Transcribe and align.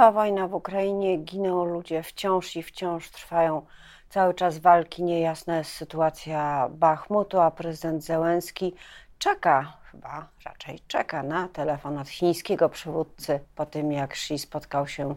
Trwa 0.00 0.12
wojna 0.12 0.48
w 0.48 0.54
Ukrainie, 0.54 1.16
giną 1.16 1.64
ludzie 1.64 2.02
wciąż 2.02 2.56
i 2.56 2.62
wciąż 2.62 3.10
trwają 3.10 3.66
cały 4.08 4.34
czas 4.34 4.58
walki. 4.58 5.02
Niejasna 5.02 5.56
jest 5.56 5.72
sytuacja 5.72 6.68
Bachmutu, 6.70 7.40
a 7.40 7.50
prezydent 7.50 8.04
Zełenski 8.04 8.74
czeka, 9.18 9.72
chyba 9.90 10.28
raczej 10.44 10.80
czeka 10.88 11.22
na 11.22 11.48
telefon 11.48 11.98
od 11.98 12.08
chińskiego 12.08 12.68
przywódcy 12.68 13.40
po 13.54 13.66
tym, 13.66 13.92
jak 13.92 14.12
Xi 14.12 14.38
spotkał 14.38 14.88
się 14.88 15.14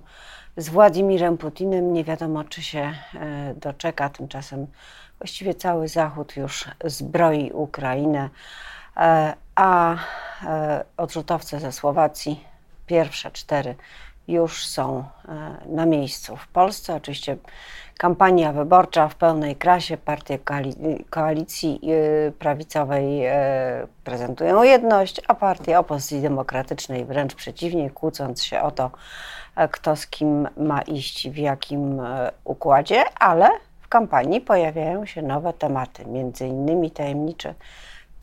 z 0.57 0.69
Władimirem 0.69 1.37
Putinem. 1.37 1.93
Nie 1.93 2.03
wiadomo, 2.03 2.43
czy 2.43 2.61
się 2.61 2.93
e, 3.15 3.53
doczeka. 3.53 4.09
Tymczasem 4.09 4.67
właściwie 5.17 5.55
cały 5.55 5.87
Zachód 5.87 6.37
już 6.37 6.65
zbroi 6.85 7.51
Ukrainę, 7.51 8.29
e, 8.97 9.33
a 9.55 9.95
e, 10.43 10.85
odrzutowce 10.97 11.59
ze 11.59 11.71
Słowacji, 11.71 12.43
pierwsze 12.87 13.31
cztery 13.31 13.75
już 14.27 14.65
są 14.65 15.03
e, 15.27 15.57
na 15.65 15.85
miejscu. 15.85 16.35
W 16.37 16.47
Polsce 16.47 16.95
oczywiście 16.95 17.37
kampania 17.97 18.51
wyborcza 18.51 19.07
w 19.07 19.15
pełnej 19.15 19.55
krasie. 19.55 19.97
Partie 19.97 20.39
koalicji 21.09 21.79
e, 21.83 22.31
prawicowej 22.31 23.25
e, 23.25 23.87
prezentują 24.03 24.63
jedność, 24.63 25.21
a 25.27 25.35
partie 25.35 25.79
opozycji 25.79 26.21
demokratycznej 26.21 27.05
wręcz 27.05 27.35
przeciwnie, 27.35 27.89
kłócąc 27.89 28.43
się 28.43 28.61
o 28.61 28.71
to, 28.71 28.91
kto 29.71 29.95
z 29.95 30.07
kim 30.07 30.47
ma 30.57 30.81
iść 30.81 31.29
w 31.29 31.37
jakim 31.37 32.01
układzie, 32.43 33.03
ale 33.19 33.49
w 33.81 33.87
kampanii 33.87 34.41
pojawiają 34.41 35.05
się 35.05 35.21
nowe 35.21 35.53
tematy, 35.53 36.05
między 36.05 36.47
innymi 36.47 36.91
tajemniczy 36.91 37.53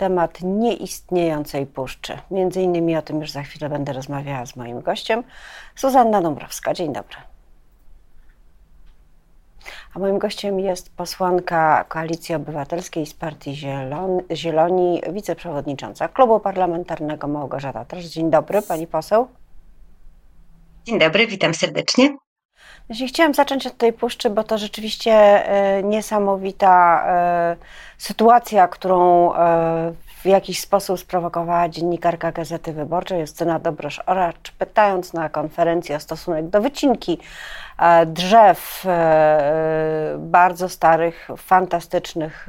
temat 0.01 0.39
nieistniejącej 0.43 1.67
puszczy. 1.67 2.19
Między 2.31 2.63
innymi 2.63 2.97
o 2.97 3.03
tym 3.03 3.21
już 3.21 3.31
za 3.31 3.43
chwilę 3.43 3.69
będę 3.69 3.93
rozmawiała 3.93 4.47
z 4.47 4.57
moim 4.57 4.81
gościem, 4.81 5.23
Suzanna 5.75 6.23
Dąbrowska. 6.23 6.75
Dzień 6.75 6.93
dobry. 6.93 7.17
A 9.95 9.99
moim 9.99 10.19
gościem 10.19 10.61
jest 10.61 10.97
posłanka 10.97 11.85
Koalicji 11.85 12.35
Obywatelskiej 12.35 13.07
z 13.07 13.15
Partii 13.15 13.57
Zieloni, 14.35 15.03
wiceprzewodnicząca 15.13 16.09
Klubu 16.09 16.41
Parlamentarnego 16.41 17.29
Małgorzata 17.29 17.85
Trasz. 17.85 18.05
Dzień 18.05 18.31
dobry, 18.31 18.63
pani 18.63 18.87
poseł. 18.87 19.29
Dzień 20.85 20.99
dobry, 20.99 21.27
witam 21.27 21.55
serdecznie. 21.55 22.17
Jeśli 22.91 23.09
chciałam 23.09 23.35
zacząć 23.35 23.67
od 23.67 23.77
tej 23.77 23.93
puszczy, 23.93 24.31
bo 24.31 24.45
to 24.45 24.59
rzeczywiście 24.59 25.13
e, 25.13 25.83
niesamowita 25.83 27.05
e, 27.07 27.57
sytuacja, 27.99 28.69
którą 28.69 29.35
e, 29.35 29.93
w 30.23 30.27
jakiś 30.27 30.61
sposób 30.61 31.01
sprowokowała 31.01 31.69
dziennikarka 31.69 32.33
Gazety 32.33 32.73
Wyborczej 32.73 33.21
Justyna 33.21 33.59
Dobrosz-Oracz, 33.59 34.53
pytając 34.59 35.13
na 35.13 35.29
konferencji 35.29 35.95
o 35.95 36.01
stosunek 36.01 36.49
do 36.49 36.61
wycinki 36.61 37.19
drzew, 38.07 38.87
bardzo 40.19 40.69
starych, 40.69 41.29
fantastycznych 41.37 42.47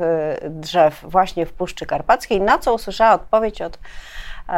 drzew 0.49 1.05
właśnie 1.07 1.45
w 1.45 1.53
Puszczy 1.53 1.85
Karpackiej, 1.85 2.41
na 2.41 2.57
co 2.57 2.73
usłyszała 2.73 3.13
odpowiedź 3.13 3.61
od 3.61 3.79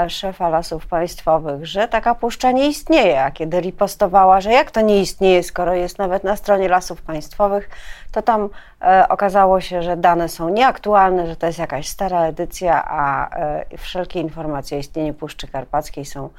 szefa 0.09 0.49
lasów 0.49 0.87
państwowych, 0.87 1.65
że 1.65 1.87
taka 1.87 2.15
puszcza 2.15 2.51
nie 2.51 2.67
istnieje, 2.67 3.23
a 3.23 3.31
kiedy 3.31 3.61
ripostowała, 3.61 4.41
że 4.41 4.51
jak 4.51 4.71
to 4.71 4.81
nie 4.81 5.01
istnieje, 5.01 5.43
skoro 5.43 5.73
jest 5.73 5.97
nawet 5.97 6.23
na 6.23 6.35
stronie 6.35 6.69
lasów 6.69 7.01
państwowych, 7.01 7.69
to 8.11 8.21
tam 8.21 8.49
e, 8.81 9.07
okazało 9.09 9.61
się, 9.61 9.83
że 9.83 9.97
dane 9.97 10.29
są 10.29 10.49
nieaktualne, 10.49 11.27
że 11.27 11.35
to 11.35 11.45
jest 11.45 11.59
jakaś 11.59 11.87
stara 11.87 12.21
edycja, 12.25 12.83
a 12.85 13.29
e, 13.35 13.77
wszelkie 13.77 14.19
informacje 14.19 14.77
o 14.77 14.79
istnieniu 14.79 15.13
Puszczy 15.13 15.47
Karpackiej 15.47 16.05
są 16.05 16.29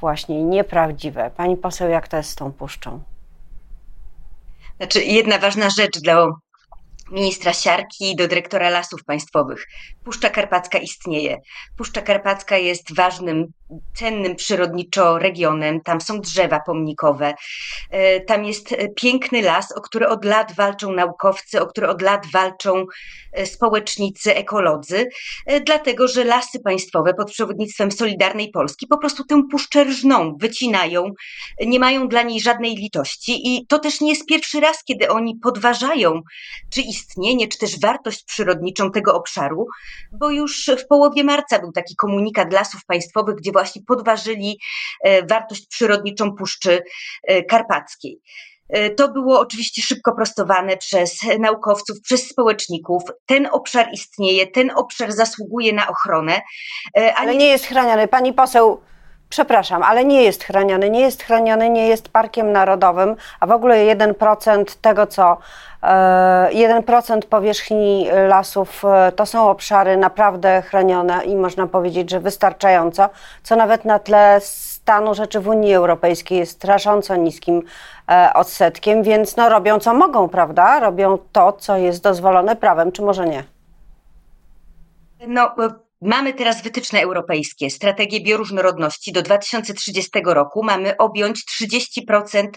właśnie 0.00 0.44
nieprawdziwe. 0.44 1.30
Pani 1.36 1.56
poseł, 1.56 1.88
jak 1.88 2.08
to 2.08 2.16
jest 2.16 2.30
z 2.30 2.34
tą 2.34 2.52
puszczą? 2.52 3.00
Znaczy, 4.76 5.00
jedna 5.04 5.38
ważna 5.38 5.68
rzecz 5.78 6.00
dla 6.00 6.26
ministra 7.10 7.52
Siarki 7.52 8.16
do 8.16 8.28
dyrektora 8.28 8.70
Lasów 8.70 9.04
Państwowych. 9.04 9.66
Puszcza 10.04 10.30
Karpacka 10.30 10.78
istnieje. 10.78 11.40
Puszcza 11.76 12.02
Karpacka 12.02 12.58
jest 12.58 12.94
ważnym 12.94 13.52
cennym 13.94 14.36
przyrodniczo 14.36 15.18
regionem, 15.18 15.80
tam 15.80 16.00
są 16.00 16.20
drzewa 16.20 16.60
pomnikowe, 16.60 17.34
e, 17.90 18.20
tam 18.20 18.44
jest 18.44 18.72
e, 18.72 18.88
piękny 18.88 19.42
las, 19.42 19.72
o 19.72 19.80
który 19.80 20.08
od 20.08 20.24
lat 20.24 20.52
walczą 20.52 20.92
naukowcy, 20.92 21.60
o 21.60 21.66
który 21.66 21.88
od 21.88 22.02
lat 22.02 22.26
walczą 22.32 22.84
e, 23.32 23.46
społecznicy, 23.46 24.34
ekolodzy, 24.36 25.08
dlatego 25.66 26.08
że 26.08 26.24
lasy 26.24 26.60
państwowe 26.60 27.14
pod 27.14 27.30
przewodnictwem 27.30 27.92
Solidarnej 27.92 28.50
Polski 28.50 28.86
po 28.86 28.98
prostu 28.98 29.24
tę 29.24 29.42
puszczę 29.50 29.84
rżną, 29.84 30.36
wycinają, 30.40 31.10
nie 31.60 31.80
mają 31.80 32.08
dla 32.08 32.22
niej 32.22 32.40
żadnej 32.40 32.74
litości 32.76 33.56
i 33.56 33.66
to 33.66 33.78
też 33.78 34.00
nie 34.00 34.10
jest 34.10 34.26
pierwszy 34.26 34.60
raz, 34.60 34.84
kiedy 34.84 35.08
oni 35.08 35.36
podważają 35.42 36.20
czy 36.70 36.80
istnienie, 36.94 37.48
czy 37.48 37.58
też 37.58 37.80
wartość 37.80 38.24
przyrodniczą 38.24 38.90
tego 38.90 39.14
obszaru, 39.14 39.66
bo 40.12 40.30
już 40.30 40.70
w 40.78 40.86
połowie 40.86 41.24
marca 41.24 41.58
był 41.58 41.72
taki 41.72 41.96
komunikat 41.96 42.52
lasów 42.52 42.84
państwowych, 42.86 43.36
gdzie 43.36 43.52
właśnie 43.52 43.82
podważyli 43.86 44.58
e, 45.04 45.26
wartość 45.26 45.66
przyrodniczą 45.66 46.32
Puszczy 46.32 46.82
e, 47.22 47.42
Karpackiej. 47.44 48.20
E, 48.68 48.90
to 48.90 49.08
było 49.08 49.40
oczywiście 49.40 49.82
szybko 49.82 50.14
prostowane 50.14 50.76
przez 50.76 51.18
naukowców, 51.38 52.00
przez 52.00 52.28
społeczników. 52.28 53.02
Ten 53.26 53.48
obszar 53.52 53.88
istnieje, 53.92 54.46
ten 54.46 54.70
obszar 54.76 55.12
zasługuje 55.12 55.72
na 55.72 55.88
ochronę. 55.88 56.42
Ale, 56.94 57.14
ale 57.14 57.36
nie 57.36 57.48
jest 57.48 57.66
chroniony. 57.66 58.08
Pani 58.08 58.32
poseł, 58.32 58.80
przepraszam, 59.34 59.82
ale 59.82 60.04
nie 60.04 60.22
jest 60.22 60.44
chroniony, 60.44 60.90
nie 60.90 61.00
jest 61.00 61.22
chroniony, 61.22 61.70
nie 61.70 61.88
jest 61.88 62.08
parkiem 62.08 62.52
narodowym, 62.52 63.16
a 63.40 63.46
w 63.46 63.50
ogóle 63.50 63.76
1% 63.76 64.64
tego, 64.80 65.06
co 65.06 65.38
1% 65.82 67.16
e, 67.16 67.22
powierzchni 67.22 68.08
lasów 68.28 68.84
e, 68.84 69.12
to 69.12 69.26
są 69.26 69.50
obszary 69.50 69.96
naprawdę 69.96 70.62
chronione 70.62 71.24
i 71.24 71.36
można 71.36 71.66
powiedzieć, 71.66 72.10
że 72.10 72.20
wystarczająco, 72.20 73.08
co 73.42 73.56
nawet 73.56 73.84
na 73.84 73.98
tle 73.98 74.38
stanu 74.40 75.14
rzeczy 75.14 75.40
w 75.40 75.48
Unii 75.48 75.74
Europejskiej 75.74 76.38
jest 76.38 76.52
strasząco 76.52 77.16
niskim 77.16 77.62
e, 78.10 78.30
odsetkiem, 78.34 79.02
więc 79.02 79.36
no 79.36 79.48
robią 79.48 79.78
co 79.78 79.94
mogą, 79.94 80.28
prawda? 80.28 80.80
Robią 80.80 81.18
to, 81.32 81.52
co 81.52 81.76
jest 81.76 82.02
dozwolone 82.02 82.56
prawem, 82.56 82.92
czy 82.92 83.02
może 83.02 83.26
nie? 83.26 83.44
No, 85.26 85.54
Mamy 86.04 86.34
teraz 86.34 86.62
wytyczne 86.62 87.02
europejskie, 87.02 87.70
strategię 87.70 88.20
bioróżnorodności. 88.20 89.12
Do 89.12 89.22
2030 89.22 90.10
roku 90.24 90.64
mamy 90.64 90.96
objąć 90.96 91.44
30% 91.60 92.48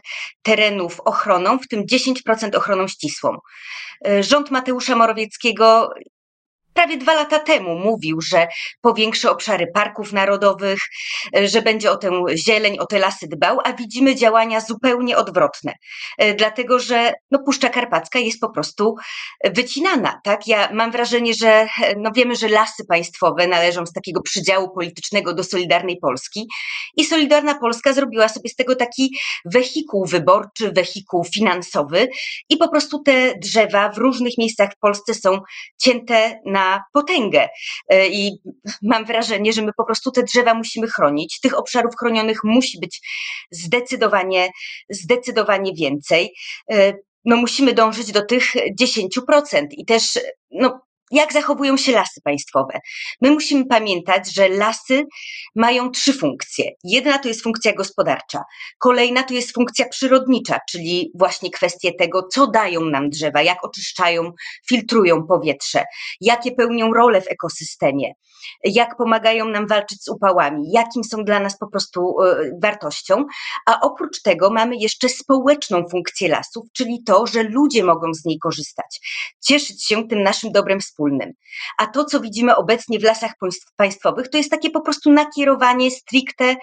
terenów 0.41 0.99
ochroną, 0.99 1.59
w 1.59 1.67
tym 1.67 1.83
10% 1.85 2.55
ochroną 2.55 2.87
ścisłą. 2.87 3.37
Rząd 4.19 4.51
Mateusza 4.51 4.95
Morawieckiego 4.95 5.89
prawie 6.77 6.97
dwa 6.97 7.13
lata 7.13 7.39
temu 7.39 7.79
mówił, 7.79 8.21
że 8.21 8.47
powiększy 8.81 9.29
obszary 9.29 9.67
parków 9.73 10.13
narodowych, 10.13 10.79
e, 11.35 11.47
że 11.47 11.61
będzie 11.61 11.91
o 11.91 11.97
tę 11.97 12.11
zieleń, 12.35 12.79
o 12.79 12.85
te 12.85 12.99
lasy 12.99 13.27
dbał, 13.27 13.59
a 13.63 13.73
widzimy 13.73 14.15
działania 14.15 14.61
zupełnie 14.61 15.17
odwrotne. 15.17 15.73
E, 16.17 16.33
dlatego, 16.33 16.79
że 16.79 17.13
no, 17.31 17.39
Puszcza 17.45 17.69
Karpacka 17.69 18.19
jest 18.19 18.39
po 18.39 18.49
prostu 18.49 18.95
wycinana. 19.55 20.19
Tak? 20.23 20.47
Ja 20.47 20.69
mam 20.73 20.91
wrażenie, 20.91 21.33
że 21.33 21.49
e, 21.49 21.67
no, 21.97 22.11
wiemy, 22.15 22.35
że 22.35 22.47
lasy 22.47 22.85
państwowe 22.89 23.47
należą 23.47 23.85
z 23.85 23.93
takiego 23.93 24.21
przydziału 24.21 24.69
politycznego 24.75 25.33
do 25.33 25.43
Solidarnej 25.43 25.97
Polski 26.01 26.47
i 26.97 27.05
Solidarna 27.05 27.59
Polska 27.59 27.93
zrobiła 27.93 28.27
sobie 28.27 28.49
z 28.49 28.55
tego 28.55 28.75
taki 28.75 29.17
wehikuł 29.45 30.05
wyborczy, 30.05 30.71
wehikuł 30.71 31.23
finansowy 31.23 32.07
i 32.49 32.57
po 32.57 32.69
prostu 32.69 33.03
te 33.03 33.33
drzewa 33.39 33.89
w 33.89 33.97
różnych 33.97 34.37
miejscach 34.37 34.69
w 34.73 34.79
Polsce 34.79 35.13
są 35.13 35.39
cięte 35.77 36.39
na 36.45 36.66
potęgę. 36.93 37.49
E, 37.89 38.07
I 38.07 38.37
mam 38.81 39.05
wrażenie, 39.05 39.53
że 39.53 39.61
my 39.61 39.71
po 39.77 39.85
prostu 39.85 40.11
te 40.11 40.23
drzewa 40.23 40.53
musimy 40.53 40.87
chronić. 40.87 41.39
Tych 41.39 41.57
obszarów 41.57 41.95
chronionych 41.99 42.43
musi 42.43 42.79
być 42.79 43.01
zdecydowanie, 43.51 44.49
zdecydowanie 44.89 45.73
więcej 45.73 46.33
e, 46.71 46.93
no 47.25 47.35
musimy 47.35 47.73
dążyć 47.73 48.11
do 48.11 48.25
tych 48.25 48.43
10% 48.81 49.67
i 49.71 49.85
też 49.85 50.19
no, 50.51 50.79
jak 51.11 51.33
zachowują 51.33 51.77
się 51.77 51.91
lasy 51.91 52.21
państwowe. 52.23 52.79
My 53.21 53.31
musimy 53.31 53.65
pamiętać, 53.65 54.33
że 54.33 54.49
lasy 54.49 55.05
mają 55.55 55.91
trzy 55.91 56.13
funkcje. 56.13 56.71
Jedna 56.83 57.19
to 57.19 57.27
jest 57.27 57.43
funkcja 57.43 57.73
gospodarcza, 57.73 58.43
kolejna 58.79 59.23
to 59.23 59.33
jest 59.33 59.53
funkcja 59.53 59.89
przyrodnicza, 59.89 60.59
czyli 60.69 61.11
właśnie 61.15 61.51
kwestie 61.51 61.93
tego, 61.93 62.27
co 62.33 62.47
dają 62.47 62.81
nam 62.81 63.09
drzewa, 63.09 63.41
jak 63.41 63.65
oczyszczają, 63.65 64.31
filtrują 64.69 65.23
powietrze, 65.27 65.83
jakie 66.21 66.51
pełnią 66.51 66.93
rolę 66.93 67.21
w 67.21 67.31
ekosystemie, 67.31 68.13
jak 68.63 68.97
pomagają 68.97 69.45
nam 69.45 69.67
walczyć 69.67 70.03
z 70.03 70.07
upałami, 70.07 70.71
jakim 70.71 71.03
są 71.03 71.23
dla 71.23 71.39
nas 71.39 71.57
po 71.57 71.67
prostu 71.67 72.21
e, 72.21 72.51
wartością. 72.61 73.25
A 73.65 73.79
oprócz 73.81 74.21
tego 74.21 74.49
mamy 74.49 74.75
jeszcze 74.75 75.09
społeczną 75.09 75.83
funkcję 75.91 76.29
lasów, 76.29 76.65
czyli 76.73 77.03
to, 77.03 77.27
że 77.27 77.43
ludzie 77.43 77.83
mogą 77.83 78.13
z 78.13 78.25
niej 78.25 78.39
korzystać, 78.39 78.99
cieszyć 79.43 79.85
się 79.85 80.07
tym 80.07 80.23
naszym 80.23 80.51
dobrem 80.51 80.81
społecznym 80.81 80.96
wspólnym. 80.97 81.33
A 81.77 81.87
to, 81.87 82.05
co 82.05 82.19
widzimy 82.19 82.55
obecnie 82.55 82.99
w 82.99 83.03
lasach 83.03 83.31
państwowych, 83.75 84.29
to 84.29 84.37
jest 84.37 84.51
takie 84.51 84.69
po 84.69 84.81
prostu 84.81 85.11
nakierowanie 85.11 85.91
stricte 85.91 86.55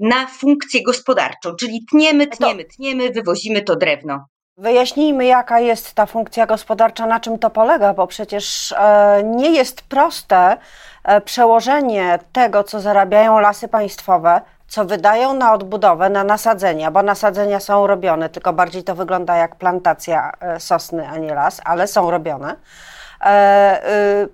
na 0.00 0.26
funkcję 0.26 0.82
gospodarczą, 0.82 1.54
czyli 1.56 1.84
tniemy, 1.90 2.26
tniemy, 2.26 2.64
tniemy, 2.64 3.10
wywozimy 3.10 3.62
to 3.62 3.76
drewno. 3.76 4.24
Wyjaśnijmy, 4.56 5.24
jaka 5.24 5.60
jest 5.60 5.94
ta 5.94 6.06
funkcja 6.06 6.46
gospodarcza, 6.46 7.06
na 7.06 7.20
czym 7.20 7.38
to 7.38 7.50
polega, 7.50 7.94
bo 7.94 8.06
przecież 8.06 8.72
e, 8.72 9.22
nie 9.24 9.50
jest 9.50 9.82
proste 9.82 10.56
e, 11.04 11.20
przełożenie 11.20 12.18
tego, 12.32 12.64
co 12.64 12.80
zarabiają 12.80 13.38
lasy 13.38 13.68
państwowe, 13.68 14.40
co 14.68 14.84
wydają 14.84 15.34
na 15.34 15.52
odbudowę, 15.52 16.10
na 16.10 16.24
nasadzenia, 16.24 16.90
bo 16.90 17.02
nasadzenia 17.02 17.60
są 17.60 17.86
robione, 17.86 18.28
tylko 18.28 18.52
bardziej 18.52 18.84
to 18.84 18.94
wygląda 18.94 19.36
jak 19.36 19.56
plantacja 19.56 20.32
e, 20.40 20.60
sosny, 20.60 21.08
a 21.08 21.18
nie 21.18 21.34
las, 21.34 21.60
ale 21.64 21.86
są 21.86 22.10
robione. 22.10 22.56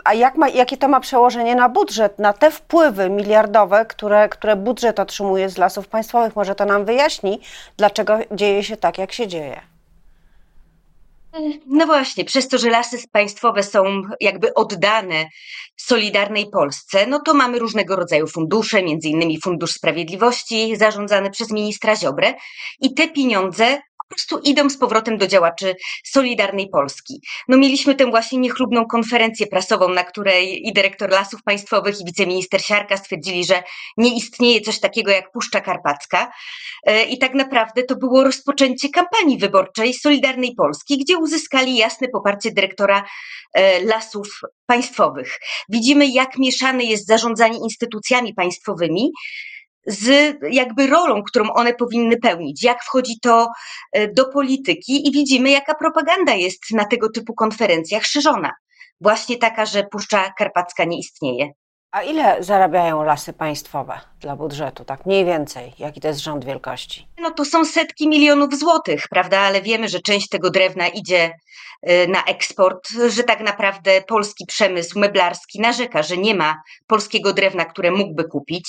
A 0.04 0.14
jak 0.14 0.36
ma, 0.36 0.48
jakie 0.48 0.76
to 0.76 0.88
ma 0.88 1.00
przełożenie 1.00 1.54
na 1.54 1.68
budżet, 1.68 2.18
na 2.18 2.32
te 2.32 2.50
wpływy 2.50 3.10
miliardowe, 3.10 3.86
które, 3.86 4.28
które 4.28 4.56
budżet 4.56 5.00
otrzymuje 5.00 5.48
z 5.48 5.58
lasów 5.58 5.88
państwowych? 5.88 6.36
Może 6.36 6.54
to 6.54 6.64
nam 6.64 6.84
wyjaśni, 6.84 7.40
dlaczego 7.76 8.18
dzieje 8.32 8.64
się 8.64 8.76
tak, 8.76 8.98
jak 8.98 9.12
się 9.12 9.28
dzieje. 9.28 9.60
No 11.66 11.86
właśnie, 11.86 12.24
przez 12.24 12.48
to, 12.48 12.58
że 12.58 12.70
lasy 12.70 12.96
państwowe 13.12 13.62
są 13.62 14.02
jakby 14.20 14.54
oddane 14.54 15.24
Solidarnej 15.76 16.50
Polsce, 16.50 17.06
no 17.06 17.20
to 17.20 17.34
mamy 17.34 17.58
różnego 17.58 17.96
rodzaju 17.96 18.26
fundusze, 18.26 18.82
między 18.82 19.08
innymi 19.08 19.40
Fundusz 19.40 19.70
Sprawiedliwości 19.70 20.76
zarządzany 20.76 21.30
przez 21.30 21.50
ministra 21.50 21.96
Ziobrę 21.96 22.34
i 22.80 22.94
te 22.94 23.08
pieniądze 23.08 23.78
prostu 24.08 24.38
idą 24.38 24.70
z 24.70 24.78
powrotem 24.78 25.18
do 25.18 25.26
działaczy 25.26 25.76
Solidarnej 26.04 26.68
Polski. 26.68 27.20
No 27.48 27.56
mieliśmy 27.56 27.94
tę 27.94 28.06
właśnie 28.06 28.38
niechlubną 28.38 28.86
konferencję 28.86 29.46
prasową, 29.46 29.88
na 29.88 30.04
której 30.04 30.68
i 30.68 30.72
dyrektor 30.72 31.10
Lasów 31.10 31.42
Państwowych 31.42 32.00
i 32.00 32.04
wiceminister 32.04 32.62
Siarka 32.62 32.96
stwierdzili, 32.96 33.44
że 33.44 33.62
nie 33.96 34.16
istnieje 34.16 34.60
coś 34.60 34.80
takiego 34.80 35.10
jak 35.10 35.32
Puszcza 35.32 35.60
Karpacka 35.60 36.30
e, 36.86 37.04
i 37.04 37.18
tak 37.18 37.34
naprawdę 37.34 37.82
to 37.82 37.96
było 37.96 38.24
rozpoczęcie 38.24 38.88
kampanii 38.88 39.38
wyborczej 39.38 39.94
Solidarnej 39.94 40.54
Polski, 40.54 40.98
gdzie 40.98 41.18
uzyskali 41.18 41.76
jasne 41.76 42.08
poparcie 42.08 42.50
dyrektora 42.50 43.04
e, 43.54 43.80
Lasów 43.84 44.40
Państwowych. 44.66 45.38
Widzimy, 45.68 46.06
jak 46.06 46.38
mieszane 46.38 46.84
jest 46.84 47.06
zarządzanie 47.06 47.58
instytucjami 47.58 48.34
państwowymi, 48.34 49.10
z 49.86 50.36
jakby 50.50 50.86
rolą, 50.86 51.22
którą 51.22 51.52
one 51.52 51.74
powinny 51.74 52.16
pełnić, 52.16 52.64
jak 52.64 52.84
wchodzi 52.84 53.20
to 53.22 53.48
e, 53.92 54.08
do 54.12 54.24
polityki 54.28 55.08
i 55.08 55.12
widzimy, 55.12 55.50
jaka 55.50 55.74
propaganda 55.74 56.34
jest 56.34 56.62
na 56.70 56.84
tego 56.84 57.10
typu 57.10 57.34
konferencjach 57.34 58.04
szerzona. 58.04 58.52
Właśnie 59.00 59.36
taka, 59.36 59.66
że 59.66 59.84
Puszcza 59.84 60.32
Karpacka 60.38 60.84
nie 60.84 60.98
istnieje. 60.98 61.52
A 61.90 62.02
ile 62.02 62.42
zarabiają 62.42 63.04
lasy 63.04 63.32
państwowe 63.32 64.00
dla 64.26 64.36
budżetu, 64.36 64.84
tak 64.84 65.06
mniej 65.06 65.24
więcej? 65.24 65.72
Jaki 65.78 66.00
to 66.00 66.08
jest 66.08 66.20
rząd 66.20 66.44
wielkości? 66.44 67.08
No 67.20 67.30
to 67.30 67.44
są 67.44 67.64
setki 67.64 68.08
milionów 68.08 68.58
złotych, 68.58 69.04
prawda? 69.10 69.38
Ale 69.40 69.62
wiemy, 69.62 69.88
że 69.88 70.00
część 70.00 70.28
tego 70.28 70.50
drewna 70.50 70.88
idzie 70.88 71.32
y, 71.90 72.08
na 72.08 72.24
eksport, 72.24 72.88
że 73.08 73.24
tak 73.24 73.40
naprawdę 73.40 74.02
polski 74.02 74.46
przemysł 74.46 74.98
meblarski 74.98 75.60
narzeka, 75.60 76.02
że 76.02 76.16
nie 76.16 76.34
ma 76.34 76.56
polskiego 76.86 77.32
drewna, 77.32 77.64
które 77.64 77.90
mógłby 77.90 78.24
kupić. 78.24 78.68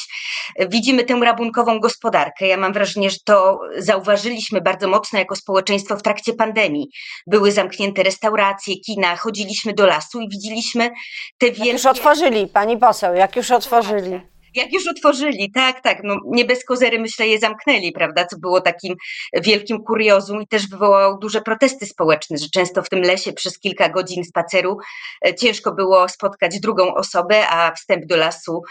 Widzimy 0.69 1.03
tę 1.03 1.19
rabunkową 1.23 1.79
gospodarkę. 1.79 2.47
Ja 2.47 2.57
mam 2.57 2.73
wrażenie, 2.73 3.09
że 3.09 3.17
to 3.25 3.59
zauważyliśmy 3.77 4.61
bardzo 4.61 4.87
mocno 4.87 5.19
jako 5.19 5.35
społeczeństwo 5.35 5.97
w 5.97 6.01
trakcie 6.01 6.33
pandemii. 6.33 6.87
Były 7.27 7.51
zamknięte 7.51 8.03
restauracje, 8.03 8.75
kina, 8.79 9.15
chodziliśmy 9.15 9.73
do 9.73 9.85
lasu 9.85 10.21
i 10.21 10.29
widzieliśmy 10.29 10.89
te 11.37 11.45
wielkie... 11.45 11.65
Jak 11.65 11.73
już 11.73 11.85
otworzyli, 11.85 12.47
pani 12.47 12.77
poseł, 12.77 13.15
jak 13.15 13.35
już 13.35 13.51
otworzyli. 13.51 14.36
Jak 14.55 14.73
już 14.73 14.87
otworzyli, 14.87 15.51
tak, 15.51 15.81
tak, 15.81 15.99
no 16.03 16.19
nie 16.25 16.45
bez 16.45 16.65
kozery 16.65 16.99
myślę 16.99 17.27
je 17.27 17.39
zamknęli, 17.39 17.91
prawda, 17.91 18.25
co 18.25 18.37
było 18.37 18.61
takim 18.61 18.95
wielkim 19.33 19.83
kuriozum 19.83 20.41
i 20.41 20.47
też 20.47 20.69
wywołało 20.69 21.17
duże 21.17 21.41
protesty 21.41 21.85
społeczne, 21.85 22.37
że 22.37 22.49
często 22.49 22.83
w 22.83 22.89
tym 22.89 23.01
lesie 23.01 23.33
przez 23.33 23.59
kilka 23.59 23.89
godzin 23.89 24.23
spaceru 24.23 24.77
e, 25.25 25.35
ciężko 25.35 25.71
było 25.71 26.09
spotkać 26.09 26.59
drugą 26.59 26.95
osobę, 26.95 27.49
a 27.49 27.71
wstęp 27.71 28.05
do 28.05 28.17
lasu 28.17 28.61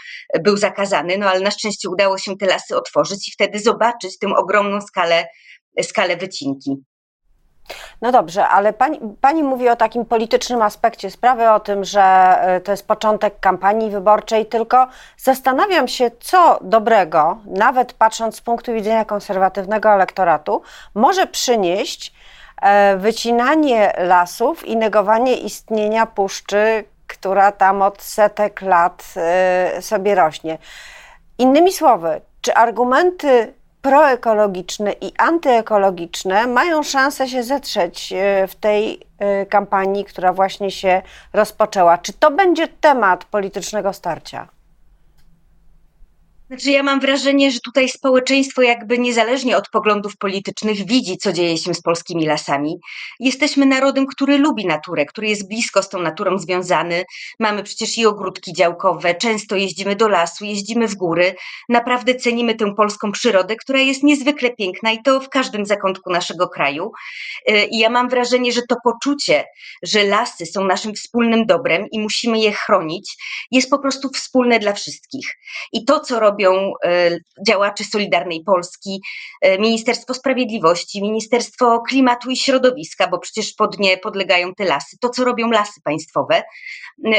był 0.43 0.57
zakazany, 0.57 1.17
no 1.17 1.29
ale 1.29 1.39
na 1.39 1.51
szczęście 1.51 1.89
udało 1.89 2.17
się 2.17 2.37
te 2.37 2.45
lasy 2.45 2.77
otworzyć 2.77 3.27
i 3.27 3.31
wtedy 3.31 3.59
zobaczyć 3.59 4.19
tę 4.19 4.27
ogromną 4.27 4.81
skalę, 4.81 5.27
skalę 5.81 6.17
wycinki. 6.17 6.77
No 8.01 8.11
dobrze, 8.11 8.47
ale 8.47 8.73
pani, 8.73 8.99
pani 9.21 9.43
mówi 9.43 9.69
o 9.69 9.75
takim 9.75 10.05
politycznym 10.05 10.61
aspekcie 10.61 11.11
sprawy, 11.11 11.49
o 11.49 11.59
tym, 11.59 11.83
że 11.83 12.01
e, 12.01 12.61
to 12.61 12.71
jest 12.71 12.87
początek 12.87 13.39
kampanii 13.39 13.91
wyborczej, 13.91 14.45
tylko 14.45 14.87
zastanawiam 15.17 15.87
się, 15.87 16.11
co 16.19 16.59
dobrego, 16.61 17.37
nawet 17.45 17.93
patrząc 17.93 18.35
z 18.35 18.41
punktu 18.41 18.73
widzenia 18.73 19.05
konserwatywnego 19.05 19.89
elektoratu, 19.89 20.61
może 20.95 21.27
przynieść 21.27 22.13
e, 22.61 22.97
wycinanie 22.97 23.93
lasów 23.97 24.67
i 24.67 24.77
negowanie 24.77 25.37
istnienia 25.37 26.05
puszczy, 26.05 26.83
która 27.07 27.51
tam 27.51 27.81
od 27.81 28.01
setek 28.01 28.61
lat 28.61 29.13
e, 29.17 29.81
sobie 29.81 30.15
rośnie. 30.15 30.57
Innymi 31.37 31.73
słowy, 31.73 32.21
czy 32.41 32.53
argumenty 32.53 33.53
proekologiczne 33.81 34.91
i 34.91 35.13
antyekologiczne 35.17 36.47
mają 36.47 36.83
szansę 36.83 37.27
się 37.27 37.43
zetrzeć 37.43 38.13
e, 38.13 38.47
w 38.47 38.55
tej 38.55 38.99
e, 39.19 39.45
kampanii, 39.45 40.05
która 40.05 40.33
właśnie 40.33 40.71
się 40.71 41.01
rozpoczęła. 41.33 41.97
Czy 41.97 42.13
to 42.13 42.31
będzie 42.31 42.67
temat 42.67 43.25
politycznego 43.25 43.93
starcia? 43.93 44.47
Znaczy, 46.47 46.71
ja 46.71 46.83
mam 46.83 46.99
wrażenie, 46.99 47.51
że 47.51 47.59
tutaj 47.59 47.89
społeczeństwo, 47.89 48.61
jakby 48.61 48.99
niezależnie 48.99 49.57
od 49.57 49.69
poglądów 49.69 50.17
politycznych, 50.17 50.85
widzi, 50.85 51.17
co 51.17 51.33
dzieje 51.33 51.57
się 51.57 51.73
z 51.73 51.81
polskimi 51.81 52.25
lasami. 52.25 52.79
Jesteśmy 53.19 53.65
narodem, 53.65 54.07
który 54.07 54.37
lubi 54.37 54.65
naturę, 54.65 55.05
który 55.05 55.27
jest 55.27 55.47
blisko 55.47 55.83
z 55.83 55.89
tą 55.89 56.01
naturą 56.01 56.39
związany. 56.39 57.03
Mamy 57.39 57.63
przecież 57.63 57.97
i 57.97 58.05
ogródki 58.05 58.53
działkowe, 58.53 59.15
często 59.15 59.55
jeździmy 59.55 59.95
do 59.95 60.07
lasu, 60.07 60.45
jeździmy 60.45 60.87
w 60.87 60.95
góry. 60.95 61.35
Naprawdę 61.69 62.15
cenimy 62.15 62.55
tę 62.55 62.75
polską 62.75 63.11
przyrodę, 63.11 63.55
która 63.55 63.79
jest 63.79 64.03
niezwykle 64.03 64.49
piękna 64.49 64.91
i 64.91 65.03
to 65.03 65.19
w 65.19 65.29
każdym 65.29 65.65
zakątku 65.65 66.09
naszego 66.11 66.49
kraju. 66.49 66.91
E, 67.45 67.65
I 67.65 67.77
ja 67.77 67.89
mam 67.89 68.09
wrażenie, 68.09 68.51
że 68.51 68.61
to 68.69 68.75
poczucie, 68.83 69.45
że 69.83 70.03
lasy 70.03 70.45
są 70.45 70.65
naszym 70.65 70.93
wspólnym 70.93 71.45
dobrem 71.45 71.87
i 71.91 71.99
musimy 71.99 72.39
je 72.39 72.51
chronić, 72.51 73.15
jest 73.51 73.69
po 73.69 73.79
prostu 73.79 74.09
wspólne 74.09 74.59
dla 74.59 74.73
wszystkich. 74.73 75.37
I 75.73 75.85
to, 75.85 75.99
co 75.99 76.19
robi 76.19 76.36
robią 76.37 76.73
e, 76.83 77.17
działacze 77.47 77.83
Solidarnej 77.83 78.43
Polski, 78.43 79.01
e, 79.41 79.57
Ministerstwo 79.59 80.13
Sprawiedliwości, 80.13 81.01
Ministerstwo 81.01 81.81
Klimatu 81.89 82.29
i 82.29 82.37
Środowiska, 82.37 83.07
bo 83.07 83.19
przecież 83.19 83.53
pod 83.53 83.79
nie 83.79 83.97
podlegają 83.97 84.55
te 84.55 84.65
lasy, 84.65 84.97
to 85.01 85.09
co 85.09 85.23
robią 85.23 85.51
lasy 85.51 85.81
państwowe, 85.83 86.43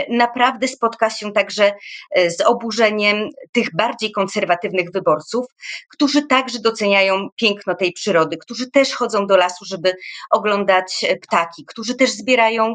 naprawdę 0.08 0.68
spotka 0.68 1.10
się 1.10 1.32
także 1.32 1.72
e, 2.10 2.30
z 2.30 2.40
oburzeniem 2.40 3.28
tych 3.52 3.76
bardziej 3.76 4.12
konserwatywnych 4.12 4.90
wyborców, 4.92 5.46
którzy 5.90 6.26
także 6.26 6.58
doceniają 6.58 7.28
piękno 7.36 7.74
tej 7.74 7.92
przyrody, 7.92 8.36
którzy 8.36 8.70
też 8.70 8.94
chodzą 8.94 9.26
do 9.26 9.36
lasu, 9.36 9.64
żeby 9.64 9.96
oglądać 10.30 11.04
ptaki, 11.22 11.64
którzy 11.66 11.94
też 11.94 12.10
zbierają 12.10 12.74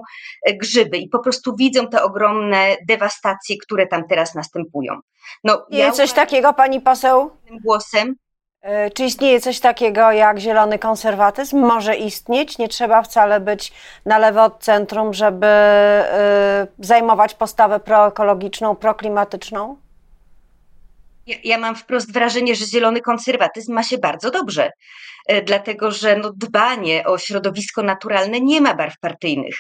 grzyby 0.62 0.98
i 0.98 1.10
po 1.10 1.20
prostu 1.20 1.56
widzą 1.56 1.88
te 1.88 2.04
ogromne 2.04 2.76
dewastacje, 2.88 3.58
które 3.58 3.88
tam 3.88 4.08
teraz 4.08 4.36
następują. 4.36 5.00
No, 5.44 5.66
ja 5.70 5.92
coś 5.92 6.12
takiego, 6.34 6.54
pani 6.54 6.82
poseł? 6.82 7.30
Głosem. 7.64 8.16
E, 8.62 8.92
czy 8.92 9.04
istnieje 9.04 9.42
coś 9.42 9.60
takiego 9.60 10.12
jak 10.12 10.40
zielony 10.40 10.80
konserwatyzm? 10.80 11.60
Może 11.60 11.96
istnieć, 11.96 12.58
nie 12.58 12.68
trzeba 12.68 13.02
wcale 13.02 13.40
być 13.40 13.74
na 14.06 14.18
lewo 14.18 14.44
od 14.44 14.64
centrum, 14.64 15.14
żeby 15.14 15.46
e, 15.48 16.68
zajmować 16.80 17.34
postawę 17.34 17.80
proekologiczną, 17.80 18.76
proklimatyczną? 18.76 19.78
Ja, 21.44 21.58
mam 21.58 21.76
wprost 21.76 22.14
wrażenie, 22.14 22.56
że 22.56 22.66
zielony 22.66 23.02
konserwatyzm 23.02 23.74
ma 23.74 23.84
się 23.84 23.98
bardzo 23.98 24.32
dobrze, 24.32 24.72
e, 25.28 25.42
dlatego 25.42 25.92
że 25.92 26.18
no, 26.18 26.32
dbanie 26.36 27.04
o 27.06 27.18
środowisko 27.18 27.84
naturalne 27.84 28.40
nie 28.40 28.62
ma 28.62 28.76
barw 28.76 29.00
partyjnych. 29.00 29.56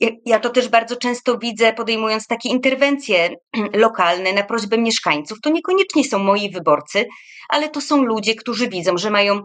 Ja, 0.00 0.08
ja 0.26 0.40
to 0.40 0.50
też 0.50 0.68
bardzo 0.68 0.96
często 0.96 1.38
widzę, 1.38 1.72
podejmując 1.72 2.26
takie 2.26 2.48
interwencje 2.48 3.30
lokalne 3.74 4.32
na 4.32 4.42
prośbę 4.42 4.78
mieszkańców. 4.78 5.38
To 5.40 5.50
niekoniecznie 5.50 6.04
są 6.04 6.18
moi 6.18 6.50
wyborcy, 6.50 7.06
ale 7.48 7.68
to 7.68 7.80
są 7.80 8.04
ludzie, 8.04 8.34
którzy 8.34 8.68
widzą, 8.68 8.98
że 8.98 9.10
mają 9.10 9.42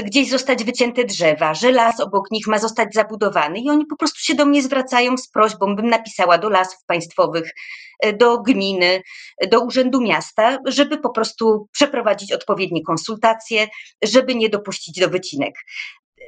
gdzieś 0.00 0.30
zostać 0.30 0.64
wycięte 0.64 1.04
drzewa, 1.04 1.54
że 1.54 1.72
las 1.72 2.00
obok 2.00 2.30
nich 2.30 2.46
ma 2.46 2.58
zostać 2.58 2.94
zabudowany 2.94 3.58
i 3.58 3.70
oni 3.70 3.86
po 3.86 3.96
prostu 3.96 4.20
się 4.20 4.34
do 4.34 4.46
mnie 4.46 4.62
zwracają 4.62 5.16
z 5.16 5.28
prośbą, 5.28 5.76
bym 5.76 5.88
napisała 5.88 6.38
do 6.38 6.48
lasów 6.48 6.84
państwowych, 6.86 7.50
e, 8.00 8.12
do 8.12 8.38
gminy, 8.42 9.02
do 9.50 9.60
urzędu 9.60 10.00
miasta, 10.00 10.58
żeby 10.66 10.98
po 10.98 11.10
prostu 11.10 11.68
przeprowadzić 11.72 12.32
odpowiednie 12.32 12.82
konsultacje, 12.82 13.68
żeby 14.04 14.34
nie 14.34 14.48
dopuścić 14.48 15.00
do 15.00 15.08
wycinek. 15.08 15.54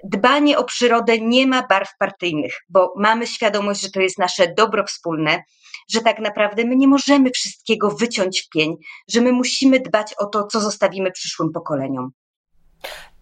dbanie 0.04 0.58
o 0.58 0.64
przyrodę 0.64 1.18
nie 1.18 1.46
ma 1.46 1.66
barw 1.66 1.88
partyjnych, 1.98 2.54
bo 2.68 2.92
mamy 2.96 3.26
świadomość, 3.26 3.80
że 3.80 3.90
to 3.90 4.00
jest 4.00 4.18
nasze 4.18 4.54
dobro 4.56 4.84
wspólne, 4.84 5.42
że 5.90 6.00
tak 6.00 6.18
naprawdę 6.18 6.64
my 6.64 6.76
nie 6.76 6.88
możemy 6.88 7.30
wszystkiego 7.30 7.90
wyciąć 7.90 8.42
w 8.42 8.48
pień, 8.48 8.76
że 9.08 9.20
my 9.20 9.32
musimy 9.32 9.80
dbać 9.80 10.14
o 10.18 10.26
to, 10.26 10.46
co 10.46 10.60
zostawimy 10.60 11.12
przyszłym 11.12 11.52
pokoleniom. 11.52 12.10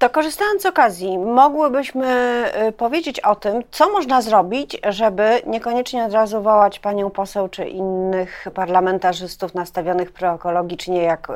To 0.03 0.11
korzystając 0.11 0.63
z 0.63 0.67
okazji, 0.67 1.19
mogłybyśmy 1.19 2.45
y, 2.69 2.73
powiedzieć 2.73 3.21
o 3.21 3.35
tym, 3.35 3.63
co 3.71 3.91
można 3.91 4.23
zrobić, 4.23 4.79
żeby 4.89 5.43
niekoniecznie 5.47 6.05
od 6.05 6.13
razu 6.13 6.43
wołać 6.43 6.79
panią 6.79 7.11
poseł 7.11 7.49
czy 7.49 7.65
innych 7.65 8.47
parlamentarzystów 8.55 9.55
nastawionych 9.55 10.13
proekologicznie, 10.13 11.03
jak 11.03 11.31
y, 11.31 11.33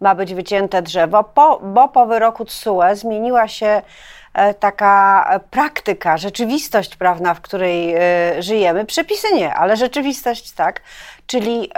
ma 0.00 0.14
być 0.14 0.34
wycięte 0.34 0.82
drzewo, 0.82 1.24
po, 1.24 1.60
bo 1.62 1.88
po 1.88 2.06
wyroku 2.06 2.44
TSUE 2.44 2.82
zmieniła 2.94 3.48
się 3.48 3.82
e, 4.34 4.54
taka 4.54 5.40
praktyka, 5.50 6.16
rzeczywistość 6.16 6.96
prawna, 6.96 7.34
w 7.34 7.40
której 7.40 7.96
y, 8.38 8.42
żyjemy. 8.42 8.84
Przepisy 8.84 9.34
nie, 9.34 9.54
ale 9.54 9.76
rzeczywistość 9.76 10.52
tak. 10.52 10.80
Czyli 11.26 11.70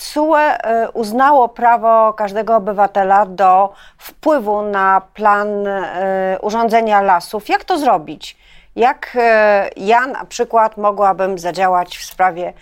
TSUE 0.00 0.36
e, 0.36 0.90
uznało 0.90 1.48
prawo 1.48 2.12
każdego 2.12 2.56
obywatela 2.56 3.26
do 3.26 3.72
wpływu 3.98 4.62
na 4.62 4.79
plan 5.14 5.66
e, 5.66 6.38
urządzenia 6.42 7.02
lasów. 7.02 7.48
Jak 7.48 7.64
to 7.64 7.78
zrobić? 7.78 8.36
Jak 8.76 9.16
e, 9.20 9.70
ja 9.76 10.06
na 10.06 10.24
przykład 10.24 10.76
mogłabym 10.76 11.38
zadziałać 11.38 11.98
w 11.98 12.04
sprawie 12.04 12.52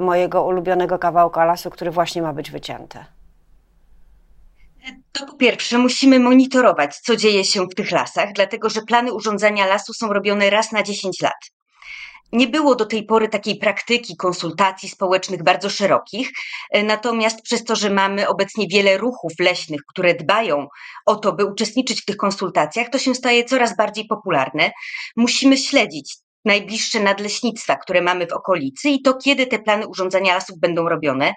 mojego 0.00 0.44
ulubionego 0.44 0.98
kawałka 0.98 1.44
lasu, 1.44 1.70
który 1.70 1.90
właśnie 1.90 2.22
ma 2.22 2.32
być 2.32 2.50
wycięty? 2.50 2.98
To 5.12 5.26
po 5.26 5.32
pierwsze, 5.32 5.78
musimy 5.78 6.20
monitorować, 6.20 6.96
co 6.96 7.16
dzieje 7.16 7.44
się 7.44 7.66
w 7.66 7.74
tych 7.74 7.90
lasach, 7.90 8.32
dlatego 8.32 8.70
że 8.70 8.82
plany 8.82 9.12
urządzania 9.12 9.66
lasu 9.66 9.92
są 9.94 10.12
robione 10.12 10.50
raz 10.50 10.72
na 10.72 10.82
10 10.82 11.20
lat. 11.20 11.55
Nie 12.32 12.48
było 12.48 12.74
do 12.74 12.86
tej 12.86 13.06
pory 13.06 13.28
takiej 13.28 13.56
praktyki 13.56 14.16
konsultacji 14.16 14.88
społecznych 14.88 15.42
bardzo 15.42 15.70
szerokich, 15.70 16.30
e, 16.70 16.82
natomiast 16.82 17.42
przez 17.42 17.64
to, 17.64 17.76
że 17.76 17.90
mamy 17.90 18.28
obecnie 18.28 18.66
wiele 18.68 18.98
ruchów 18.98 19.32
leśnych, 19.40 19.80
które 19.88 20.14
dbają 20.14 20.68
o 21.06 21.16
to, 21.16 21.32
by 21.32 21.44
uczestniczyć 21.44 22.02
w 22.02 22.04
tych 22.04 22.16
konsultacjach, 22.16 22.90
to 22.90 22.98
się 22.98 23.14
staje 23.14 23.44
coraz 23.44 23.76
bardziej 23.76 24.06
popularne. 24.06 24.70
Musimy 25.16 25.56
śledzić 25.56 26.25
najbliższe 26.46 27.00
nadleśnictwa, 27.00 27.76
które 27.76 28.00
mamy 28.00 28.26
w 28.26 28.32
okolicy 28.32 28.88
i 28.88 29.02
to, 29.02 29.14
kiedy 29.14 29.46
te 29.46 29.58
plany 29.58 29.86
urządzania 29.86 30.34
lasów 30.34 30.58
będą 30.58 30.88
robione, 30.88 31.34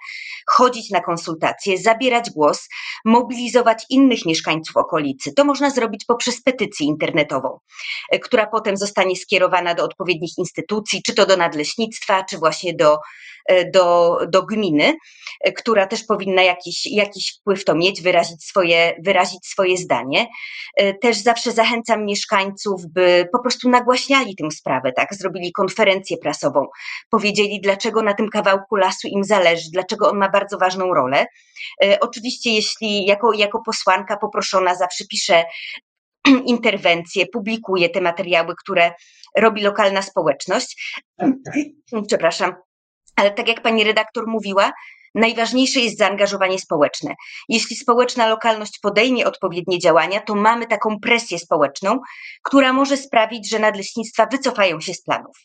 chodzić 0.48 0.89
na 0.89 1.01
konsultacje, 1.01 1.78
zabierać 1.78 2.30
głos, 2.30 2.68
mobilizować 3.06 3.86
innych 3.89 4.25
mieszkańców 4.25 4.78
okolicy. 4.78 5.34
To 5.34 5.46
można 5.46 5.70
zrobić 5.70 6.06
poprzez 6.06 6.42
petycję 6.42 6.88
internetową, 6.88 7.60
e, 8.12 8.20
która 8.20 8.48
potem 8.48 8.78
zostanie 8.78 9.16
skierowana 9.16 9.75
do 9.75 9.84
odpowiednich 9.84 10.38
instytucji, 10.38 11.01
czy 11.06 11.13
to 11.13 11.25
do 11.25 11.38
nadleśnictwa, 11.38 12.24
czy 12.24 12.38
właśnie 12.38 12.74
do 12.74 12.98
E, 13.50 13.72
do, 13.72 14.18
do 14.28 14.46
gminy, 14.46 14.98
e, 15.42 15.51
która 15.51 15.88
też 15.88 16.04
powinna 16.04 16.42
jakiś, 16.42 16.86
jakiś 16.86 17.38
wpływ 17.39 17.66
to 17.66 17.75
mieć, 17.75 18.01
wyrazić 18.01 18.44
swoje, 18.44 18.96
wyrazić 19.06 19.48
swoje 19.48 19.78
zdanie. 19.78 20.28
Też 21.01 21.18
zawsze 21.18 21.51
zachęcam 21.51 22.06
mieszkańców, 22.06 22.82
by 22.86 23.30
po 23.32 23.39
prostu 23.39 23.70
nagłaśniali 23.70 24.36
tę 24.36 24.51
sprawę, 24.51 24.92
tak? 25.00 25.15
Zrobili 25.15 25.51
konferencję 25.51 26.18
prasową, 26.18 26.68
powiedzieli, 27.10 27.62
dlaczego 27.62 28.01
na 28.01 28.13
tym 28.13 28.29
kawałku 28.29 28.75
lasu 28.75 29.08
im 29.08 29.24
zależy, 29.24 29.70
dlaczego 29.74 30.10
on 30.10 30.18
ma 30.18 30.29
bardzo 30.29 30.58
ważną 30.58 30.94
rolę. 30.94 31.25
Oczywiście, 32.00 32.53
jeśli 32.53 33.06
jako, 33.06 33.34
jako 33.34 33.62
posłanka 33.65 34.18
poproszona 34.18 34.75
zawsze 34.75 35.06
piszę 35.06 35.44
interwencje, 36.46 37.25
publikuję 37.34 37.89
te 37.89 38.01
materiały, 38.01 38.56
które 38.60 38.91
robi 39.38 39.62
lokalna 39.62 40.01
społeczność. 40.01 41.01
Przepraszam. 42.08 42.56
Ale 43.15 43.32
tak 43.32 43.48
jak 43.48 43.62
pani 43.62 43.84
redaktor 43.84 44.27
mówiła, 44.27 44.72
najważniejsze 45.16 45.80
jest 45.80 45.98
zaangażowanie 45.98 46.60
społeczne. 46.60 47.16
Jeśli 47.50 47.75
społeczna 47.75 48.28
lokalność 48.28 48.80
podejmie 48.80 49.25
odpowiednie 49.28 49.80
działania, 49.80 50.20
to 50.20 50.36
mamy 50.36 50.68
taką 50.68 51.00
presję 51.00 51.39
społeczną, 51.39 52.00
która 52.44 52.74
może 52.74 52.98
sprawić, 52.98 53.50
że 53.50 53.60
nadleśnictwa 53.60 54.25
wycofają 54.25 54.82
się 54.82 54.94
z 54.94 55.04
planów. 55.04 55.38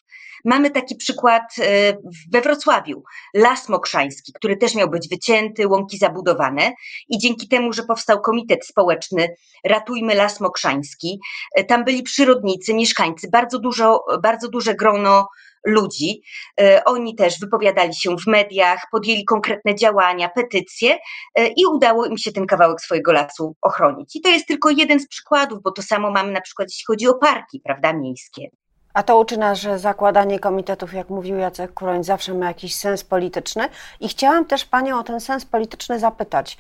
Mamy 0.45 0.71
taki 0.71 0.97
przykład 0.97 1.43
e, 1.59 1.97
we 2.33 2.41
Wrocławiu. 2.41 3.03
Las 3.35 3.69
Mokrzański, 3.69 4.33
który 4.33 4.57
też 4.57 4.75
miał 4.75 4.91
być 4.91 5.09
wycięty, 5.09 5.69
łąki 5.69 5.99
zabudowane 5.99 6.73
i 7.09 7.19
dzięki 7.19 7.49
temu, 7.49 7.73
że 7.73 7.83
powstał 7.83 8.21
komitet 8.21 8.67
społeczny 8.67 9.29
Ratujmy 9.65 10.15
Las 10.15 10.41
Mokrzański, 10.41 11.21
e, 11.55 11.65
tam 11.65 11.85
byli 11.85 12.03
przyrodnicy, 12.03 12.75
mieszkańcy, 12.75 13.29
bardzo 13.31 13.59
dużo, 13.59 14.05
bardzo 14.23 14.49
duże 14.49 14.75
grono 14.75 15.29
ludzi. 15.65 16.23
E, 16.61 16.85
oni 16.85 17.15
też 17.15 17.41
wypowiadali 17.41 17.95
się 17.95 18.17
w 18.17 18.27
mediach, 18.27 18.79
podjęli 18.93 19.25
konkretne 19.25 19.75
działania, 19.75 20.29
petycje 20.29 20.99
e, 21.35 21.47
i 21.47 21.67
udało 21.67 22.07
im 22.07 22.19
się 22.19 22.33
ten 22.33 22.47
kawałek 22.47 22.81
swojego 22.81 23.13
lasu 23.13 23.57
ochronić. 23.63 24.17
I 24.17 24.21
to 24.21 24.29
jest 24.29 24.47
tylko 24.47 24.71
jeden 24.71 25.01
z 25.01 25.09
przykładów, 25.09 25.63
bo 25.63 25.71
to 25.71 25.83
samo 25.83 26.11
mamy 26.11 26.33
na 26.33 26.41
przykład, 26.41 26.69
jeśli 26.69 26.85
chodzi 26.87 27.09
o 27.09 27.15
parki, 27.15 27.61
prawda, 27.65 27.93
miejskie. 27.93 28.49
A 28.95 29.03
to 29.03 29.19
uczy 29.19 29.37
nas, 29.37 29.59
że 29.59 29.79
zakładanie 29.79 30.39
komitetów, 30.39 30.95
jak 30.95 31.11
mówił 31.11 31.37
Jacek 31.37 31.75
Kuroń, 31.75 32.05
zawsze 32.05 32.35
ma 32.35 32.47
jakiś 32.47 32.77
sens 32.77 33.05
polityczny. 33.05 33.69
I 34.01 34.09
chciałam 34.09 34.45
też 34.45 34.65
Panią 34.65 34.99
o 34.99 35.03
ten 35.03 35.21
sens 35.21 35.45
polityczny 35.45 35.99
zapytać, 35.99 36.59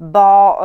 bo 0.00 0.58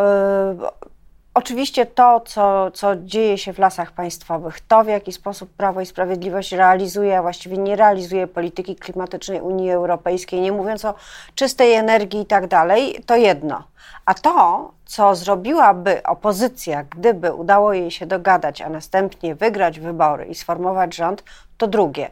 yy, 0.60 0.92
Oczywiście 1.34 1.86
to, 1.86 2.20
co, 2.20 2.72
co 2.72 2.96
dzieje 2.96 3.38
się 3.38 3.54
w 3.54 3.60
lasach 3.60 3.92
państwowych, 3.92 4.62
to 4.62 4.84
w 4.84 4.88
jaki 4.88 5.12
sposób 5.12 5.50
Prawo 5.54 5.82
i 5.82 5.86
Sprawiedliwość 5.86 6.52
realizuje, 6.52 7.18
a 7.18 7.22
właściwie 7.22 7.58
nie 7.58 7.76
realizuje 7.76 8.28
polityki 8.28 8.76
klimatycznej 8.76 9.42
Unii 9.42 9.72
Europejskiej, 9.72 10.42
nie 10.42 10.52
mówiąc 10.52 10.86
o 10.86 10.94
czystej 11.36 11.74
energii 11.74 12.22
i 12.22 12.26
tak 12.26 12.48
dalej, 12.48 13.04
to 13.06 13.16
jedno. 13.16 13.64
A 14.06 14.14
to, 14.14 14.72
co 14.86 15.16
zrobiłaby 15.16 16.04
opozycja, 16.04 16.84
gdyby 16.84 17.34
udało 17.34 17.74
jej 17.74 17.92
się 17.92 18.06
dogadać, 18.06 18.62
a 18.62 18.70
następnie 18.70 19.36
wygrać 19.36 19.80
wybory 19.80 20.26
i 20.26 20.36
sformować 20.36 20.96
rząd, 20.96 21.24
to 21.58 21.68
drugie. 21.68 22.10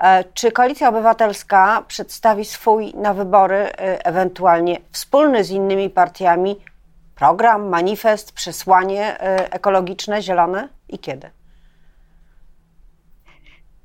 E, 0.00 0.24
czy 0.24 0.52
Koalicja 0.52 0.88
Obywatelska 0.88 1.84
przedstawi 1.88 2.44
swój 2.44 2.94
na 2.94 3.14
wybory, 3.14 3.56
e, 3.56 4.06
ewentualnie 4.06 4.76
wspólny 4.92 5.44
z 5.44 5.50
innymi 5.50 5.90
partiami, 5.90 6.60
program, 7.14 7.68
manifest, 7.68 8.32
przesłanie 8.32 9.16
y, 9.16 9.50
ekologiczne, 9.50 10.22
zielone 10.22 10.68
i 10.88 10.98
kiedy? 10.98 11.30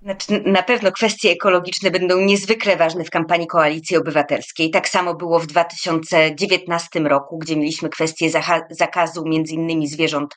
Znaczy, 0.02 0.44
na 0.46 0.64
pewno 0.64 0.92
kwestie 0.92 1.32
ekologiczne 1.32 1.92
będą 1.92 2.20
niezwykle 2.20 2.78
ważne 2.78 3.04
w 3.04 3.10
kampanii 3.10 3.48
Koalicji 3.48 3.98
Obywatelskiej. 3.98 4.72
Tak 4.72 4.90
samo 4.90 5.16
było 5.16 5.40
w 5.40 5.48
2019 5.48 7.00
roku, 7.00 7.38
gdzie 7.38 7.56
mieliśmy 7.56 7.90
kwestię 7.90 8.30
zakazu 8.70 9.24
między 9.26 9.54
innymi 9.54 9.88
zwierząt 9.88 10.36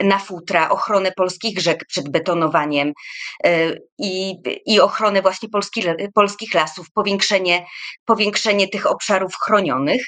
na 0.00 0.18
futra, 0.18 0.68
ochronę 0.68 1.12
polskich 1.12 1.60
rzek 1.60 1.84
przed 1.88 2.08
betonowaniem 2.08 2.92
y, 3.46 3.82
i, 3.98 4.34
i 4.66 4.80
ochronę 4.80 5.22
właśnie 5.22 5.48
polskich, 5.48 5.84
polskich 6.14 6.54
lasów, 6.54 6.86
powiększenie, 6.94 7.66
powiększenie 8.04 8.68
tych 8.68 8.86
obszarów 8.86 9.32
chronionych. 9.44 10.06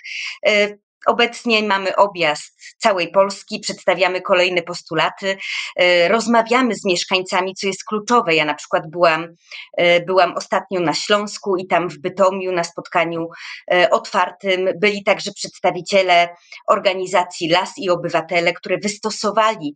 Obecnie 1.07 1.63
mamy 1.63 1.97
objazd 1.97 2.57
całej 2.79 3.11
Polski, 3.11 3.61
przedstawiamy 3.61 4.21
kolejne 4.21 4.63
postulaty, 4.63 5.37
e, 5.77 6.09
rozmawiamy 6.09 6.75
z 6.75 6.85
mieszkańcami, 6.85 7.55
co 7.55 7.67
jest 7.67 7.85
kluczowe. 7.85 8.35
Ja 8.35 8.45
na 8.45 8.55
przykład 8.55 8.91
byłam, 8.91 9.29
e, 9.77 10.01
byłam 10.01 10.35
ostatnio 10.37 10.81
na 10.81 10.95
Śląsku 10.95 11.57
i 11.57 11.67
tam 11.67 11.89
w 11.89 11.99
Bytomiu 11.99 12.53
na 12.53 12.65
spotkaniu 12.65 13.29
e, 13.73 13.91
otwartym 13.91 14.69
byli 14.81 15.05
także 15.05 15.31
przedstawiciele 15.33 16.29
organizacji 16.69 17.49
Las 17.49 17.73
i 17.79 17.91
Obywatele, 17.91 18.53
które 18.53 18.79
wystosowali 18.79 19.75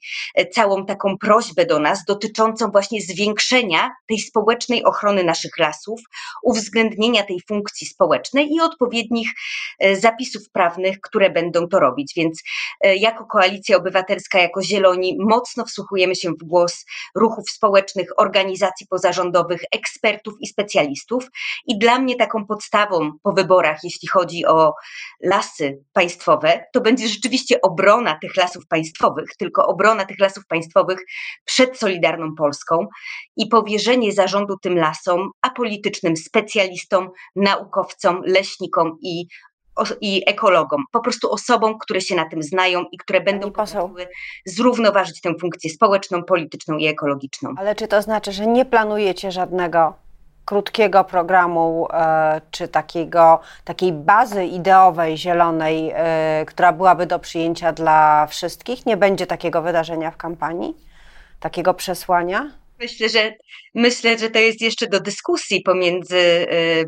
całą 0.52 0.86
taką 0.86 1.18
prośbę 1.18 1.66
do 1.66 1.78
nas 1.78 2.04
dotyczącą 2.04 2.70
właśnie 2.70 3.00
zwiększenia 3.00 3.90
tej 4.08 4.18
społecznej 4.18 4.84
ochrony 4.84 5.24
naszych 5.24 5.58
lasów, 5.58 6.00
uwzględnienia 6.42 7.22
tej 7.22 7.40
funkcji 7.48 7.86
społecznej 7.86 8.52
i 8.52 8.60
odpowiednich 8.60 9.28
zapisów 9.94 10.42
prawnych, 10.52 11.00
które 11.00 11.19
które 11.20 11.30
będą 11.30 11.68
to 11.68 11.80
robić. 11.80 12.12
Więc 12.16 12.42
e, 12.80 12.96
jako 12.96 13.26
Koalicja 13.26 13.76
Obywatelska, 13.76 14.38
jako 14.38 14.62
Zieloni 14.62 15.16
mocno 15.20 15.64
wsłuchujemy 15.64 16.16
się 16.16 16.30
w 16.30 16.44
głos 16.44 16.84
ruchów 17.14 17.50
społecznych, 17.50 18.08
organizacji 18.16 18.86
pozarządowych, 18.86 19.60
ekspertów 19.72 20.34
i 20.40 20.46
specjalistów. 20.46 21.24
I 21.66 21.78
dla 21.78 21.98
mnie 21.98 22.16
taką 22.16 22.46
podstawą 22.46 23.12
po 23.22 23.32
wyborach, 23.32 23.78
jeśli 23.84 24.08
chodzi 24.08 24.46
o 24.46 24.74
lasy 25.22 25.82
państwowe, 25.92 26.64
to 26.72 26.80
będzie 26.80 27.08
rzeczywiście 27.08 27.60
obrona 27.60 28.18
tych 28.22 28.36
lasów 28.36 28.66
państwowych, 28.66 29.36
tylko 29.38 29.66
obrona 29.66 30.04
tych 30.04 30.18
lasów 30.20 30.46
państwowych 30.46 30.98
przed 31.44 31.78
Solidarną 31.78 32.34
Polską 32.34 32.86
i 33.36 33.46
powierzenie 33.46 34.12
zarządu 34.12 34.58
tym 34.62 34.78
lasom 34.78 35.30
apolitycznym 35.42 36.16
specjalistom, 36.16 37.10
naukowcom, 37.36 38.22
leśnikom 38.24 38.96
i 39.02 39.26
i 40.00 40.22
ekologom, 40.26 40.84
po 40.92 41.00
prostu 41.00 41.32
osobom, 41.32 41.78
które 41.78 42.00
się 42.00 42.14
na 42.14 42.28
tym 42.28 42.42
znają 42.42 42.84
i 42.92 42.98
które 42.98 43.20
będą 43.20 43.52
potrafiły 43.52 44.08
zrównoważyć 44.44 45.20
tę 45.20 45.34
funkcję 45.40 45.70
społeczną, 45.70 46.22
polityczną 46.22 46.76
i 46.76 46.86
ekologiczną. 46.86 47.54
Ale 47.56 47.74
czy 47.74 47.88
to 47.88 48.02
znaczy, 48.02 48.32
że 48.32 48.46
nie 48.46 48.64
planujecie 48.64 49.32
żadnego 49.32 49.94
krótkiego 50.44 51.04
programu, 51.04 51.88
e, 51.92 52.40
czy 52.50 52.68
takiego, 52.68 53.40
takiej 53.64 53.92
bazy 53.92 54.44
ideowej, 54.44 55.18
zielonej, 55.18 55.92
e, 55.94 56.44
która 56.46 56.72
byłaby 56.72 57.06
do 57.06 57.18
przyjęcia 57.18 57.72
dla 57.72 58.26
wszystkich? 58.26 58.86
Nie 58.86 58.96
będzie 58.96 59.26
takiego 59.26 59.62
wydarzenia 59.62 60.10
w 60.10 60.16
kampanii? 60.16 60.74
Takiego 61.40 61.74
przesłania? 61.74 62.50
Myślę, 62.78 63.08
że 63.08 63.34
myślę, 63.74 64.18
że 64.18 64.30
to 64.30 64.38
jest 64.38 64.60
jeszcze 64.60 64.86
do 64.86 65.00
dyskusji 65.00 65.62
pomiędzy 65.62 66.18
e, 66.18 66.84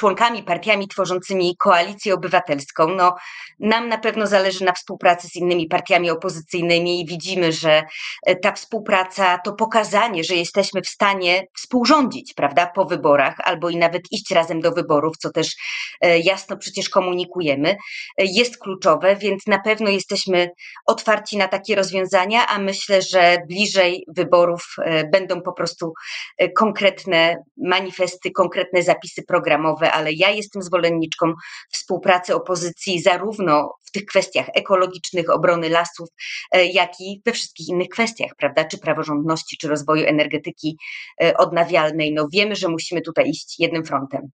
członkami, 0.00 0.42
partiami 0.42 0.88
tworzącymi 0.88 1.56
koalicję 1.56 2.14
obywatelską. 2.14 2.88
No, 2.88 3.16
nam 3.58 3.88
na 3.88 3.98
pewno 3.98 4.26
zależy 4.26 4.64
na 4.64 4.72
współpracy 4.72 5.28
z 5.28 5.36
innymi 5.36 5.66
partiami 5.66 6.10
opozycyjnymi 6.10 7.00
i 7.00 7.06
widzimy, 7.06 7.52
że 7.52 7.82
e, 8.26 8.36
ta 8.36 8.52
współpraca 8.52 9.38
to 9.44 9.52
pokazanie, 9.52 10.24
że 10.24 10.34
jesteśmy 10.34 10.82
w 10.82 10.88
stanie 10.88 11.46
współrządzić, 11.56 12.34
prawda, 12.34 12.66
po 12.66 12.84
wyborach 12.84 13.34
albo 13.44 13.70
i 13.70 13.76
nawet 13.76 14.02
iść 14.10 14.30
razem 14.30 14.60
do 14.60 14.72
wyborów, 14.72 15.16
co 15.16 15.30
też 15.30 15.56
e, 16.00 16.18
jasno 16.18 16.56
przecież 16.56 16.88
komunikujemy, 16.88 17.68
e, 17.70 17.76
jest 18.18 18.58
kluczowe, 18.58 19.16
więc 19.16 19.46
na 19.46 19.58
pewno 19.58 19.90
jesteśmy 19.90 20.50
otwarci 20.86 21.36
na 21.36 21.48
takie 21.48 21.74
rozwiązania, 21.74 22.46
a 22.46 22.58
myślę, 22.58 23.02
że 23.02 23.38
bliżej 23.48 24.04
wyborów 24.08 24.76
będą 25.12 25.42
po 25.42 25.52
prostu 25.52 25.92
konkretne 26.56 27.36
manifesty, 27.56 28.30
konkretne 28.30 28.82
zapisy 28.82 29.22
programowe, 29.22 29.89
ale 29.92 30.12
ja 30.12 30.30
jestem 30.30 30.62
zwolenniczką 30.62 31.34
współpracy 31.72 32.34
opozycji 32.34 33.02
zarówno 33.02 33.72
w 33.86 33.90
tych 33.90 34.04
kwestiach 34.04 34.46
ekologicznych, 34.54 35.30
obrony 35.30 35.68
lasów, 35.68 36.08
e, 36.52 36.66
jak 36.66 36.90
i 37.00 37.22
we 37.26 37.32
wszystkich 37.32 37.68
innych 37.68 37.88
kwestiach, 37.88 38.30
prawda, 38.38 38.64
czy 38.64 38.78
praworządności, 38.78 39.56
czy 39.60 39.68
rozwoju 39.68 40.06
energetyki 40.06 40.76
e, 41.22 41.36
odnawialnej. 41.36 42.12
No 42.14 42.26
wiemy, 42.32 42.56
że 42.56 42.68
musimy 42.68 43.00
tutaj 43.00 43.28
iść 43.28 43.60
jednym 43.60 43.84
frontem. 43.84 44.30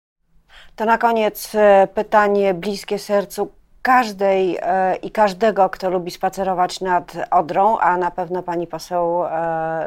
To 0.77 0.85
na 0.85 0.99
koniec 0.99 1.55
e, 1.55 1.89
pytanie 1.95 2.55
bliskie 2.55 2.99
sercu 2.99 3.62
każdej 3.83 4.59
i 5.03 5.11
każdego, 5.11 5.71
kto 5.71 5.91
lubi 5.91 6.11
spacerować 6.11 6.81
nad 6.81 7.13
Odrą, 7.31 7.79
a 7.79 7.97
na 7.97 8.11
pewno 8.11 8.43
pani 8.43 8.67
poseł 8.67 9.23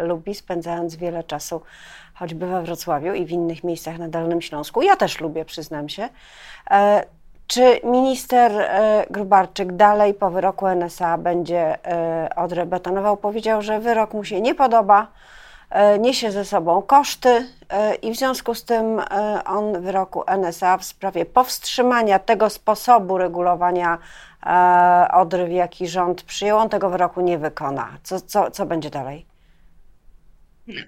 lubi, 0.01 0.35
spędzając 0.35 0.95
wiele 0.95 1.23
czasu 1.23 1.61
choćby 2.15 2.47
we 2.47 2.61
Wrocławiu 2.61 3.13
i 3.13 3.25
w 3.25 3.31
innych 3.31 3.63
miejscach 3.63 3.97
na 3.97 4.07
Dolnym 4.07 4.41
Śląsku. 4.41 4.81
Ja 4.81 4.95
też 4.95 5.19
lubię, 5.19 5.45
przyznam 5.45 5.89
się. 5.89 6.09
E, 6.71 7.03
czy 7.47 7.79
minister 7.83 8.51
e, 8.51 9.05
Grubarczyk 9.09 9.71
dalej 9.71 10.13
po 10.13 10.31
wyroku 10.31 10.67
NSA 10.67 11.17
będzie 11.17 11.85
e, 11.87 12.29
Odrę 12.35 12.65
betonował? 12.65 13.17
Powiedział, 13.17 13.61
że 13.61 13.79
wyrok 13.79 14.13
mu 14.13 14.23
się 14.23 14.41
nie 14.41 14.55
podoba, 14.55 15.07
niesie 15.99 16.31
ze 16.31 16.45
sobą 16.45 16.81
koszty 16.81 17.47
i 18.01 18.11
w 18.11 18.17
związku 18.17 18.55
z 18.55 18.65
tym 18.65 19.01
on 19.45 19.81
wyroku 19.81 20.23
NSA 20.27 20.77
w 20.77 20.85
sprawie 20.85 21.25
powstrzymania 21.25 22.19
tego 22.19 22.49
sposobu 22.49 23.17
regulowania 23.17 23.97
Odry, 25.13 25.45
w 25.45 25.51
jaki 25.51 25.87
rząd 25.87 26.23
przyjął, 26.23 26.59
on 26.59 26.69
tego 26.69 26.89
wyroku 26.89 27.21
nie 27.21 27.37
wykona. 27.37 27.87
Co, 28.03 28.19
co, 28.19 28.51
co 28.51 28.65
będzie 28.65 28.89
dalej? 28.89 29.34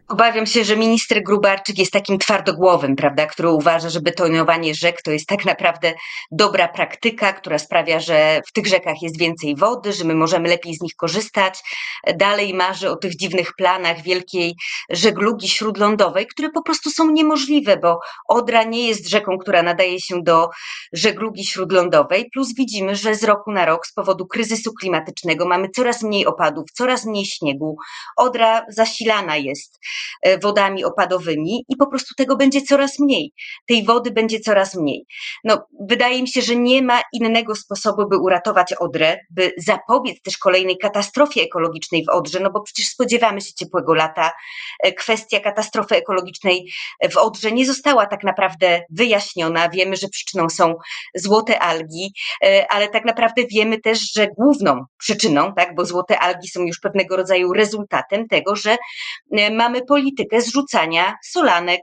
Obawiam 0.07 0.45
się, 0.45 0.63
że 0.63 0.77
minister 0.77 1.23
Grubarczyk 1.23 1.77
jest 1.77 1.91
takim 1.91 2.19
twardogłowym, 2.19 2.95
prawda, 2.95 3.25
który 3.25 3.49
uważa, 3.49 3.89
że 3.89 3.99
betonowanie 3.99 4.75
rzek 4.75 5.01
to 5.01 5.11
jest 5.11 5.27
tak 5.27 5.45
naprawdę 5.45 5.93
dobra 6.31 6.67
praktyka, 6.67 7.33
która 7.33 7.59
sprawia, 7.59 7.99
że 7.99 8.41
w 8.47 8.51
tych 8.51 8.67
rzekach 8.67 8.95
jest 9.01 9.19
więcej 9.19 9.55
wody, 9.55 9.93
że 9.93 10.03
my 10.03 10.15
możemy 10.15 10.49
lepiej 10.49 10.75
z 10.75 10.81
nich 10.81 10.93
korzystać. 10.97 11.59
Dalej 12.15 12.53
marzy 12.53 12.89
o 12.89 12.95
tych 12.95 13.15
dziwnych 13.15 13.53
planach 13.53 14.01
wielkiej 14.01 14.55
żeglugi 14.89 15.47
śródlądowej, 15.47 16.27
które 16.27 16.49
po 16.49 16.61
prostu 16.61 16.89
są 16.89 17.11
niemożliwe, 17.11 17.77
bo 17.77 17.99
Odra 18.27 18.63
nie 18.63 18.87
jest 18.87 19.09
rzeką, 19.09 19.37
która 19.37 19.63
nadaje 19.63 20.01
się 20.01 20.23
do 20.23 20.49
żeglugi 20.93 21.45
śródlądowej. 21.45 22.29
Plus 22.33 22.55
widzimy, 22.55 22.95
że 22.95 23.15
z 23.15 23.23
roku 23.23 23.51
na 23.51 23.65
rok 23.65 23.87
z 23.87 23.93
powodu 23.93 24.27
kryzysu 24.27 24.73
klimatycznego 24.73 25.45
mamy 25.45 25.69
coraz 25.69 26.03
mniej 26.03 26.25
opadów, 26.25 26.71
coraz 26.73 27.05
mniej 27.05 27.25
śniegu. 27.25 27.77
Odra 28.15 28.65
zasilana 28.69 29.37
jest 29.37 29.66
jest 29.67 29.79
e, 30.21 30.39
wodami 30.39 30.85
opadowymi 30.85 31.65
i 31.69 31.75
po 31.75 31.87
prostu 31.87 32.15
tego 32.15 32.37
będzie 32.37 32.61
coraz 32.61 32.99
mniej. 32.99 33.33
Tej 33.67 33.85
wody 33.85 34.11
będzie 34.11 34.39
coraz 34.39 34.75
mniej. 34.75 35.05
No, 35.43 35.67
wydaje 35.89 36.21
mi 36.21 36.27
się, 36.27 36.41
że 36.41 36.55
nie 36.55 36.81
ma 36.81 37.01
innego 37.13 37.55
sposobu, 37.55 38.07
by 38.09 38.17
uratować 38.17 38.73
Odrę, 38.73 39.17
by 39.29 39.53
zapobiec 39.57 40.21
też 40.21 40.37
kolejnej 40.37 40.77
katastrofie 40.77 41.41
ekologicznej 41.41 42.05
w 42.05 42.09
Odrze, 42.09 42.39
no 42.39 42.51
bo 42.51 42.61
przecież 42.61 42.87
spodziewamy 42.87 43.41
się 43.41 43.53
ciepłego 43.53 43.93
lata. 43.93 44.31
E, 44.83 44.93
kwestia 44.93 45.39
katastrofy 45.39 45.95
ekologicznej 45.95 46.71
w 47.11 47.17
Odrze 47.17 47.51
nie 47.51 47.65
została 47.65 48.05
tak 48.05 48.23
naprawdę 48.23 48.81
wyjaśniona. 48.89 49.69
Wiemy, 49.69 49.95
że 49.95 50.07
przyczyną 50.07 50.49
są 50.49 50.75
złote 51.15 51.59
algi, 51.59 52.13
e, 52.43 52.71
ale 52.71 52.87
tak 52.87 53.05
naprawdę 53.05 53.43
wiemy 53.51 53.81
też, 53.81 53.99
że 54.15 54.27
główną 54.27 54.85
przyczyną, 54.97 55.53
tak, 55.53 55.75
bo 55.75 55.85
złote 55.85 56.19
algi 56.19 56.47
są 56.47 56.61
już 56.61 56.79
pewnego 56.79 57.17
rodzaju 57.17 57.53
rezultatem 57.53 58.27
tego, 58.27 58.55
że 58.55 58.77
mamy 59.57 59.85
politykę 59.85 60.41
zrzucania 60.41 61.15
solanek, 61.23 61.81